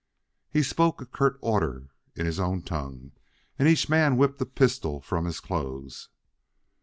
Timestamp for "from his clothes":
4.99-6.09